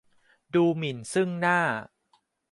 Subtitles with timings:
[0.53, 1.59] ดูหมิ่นซึ่งหน้า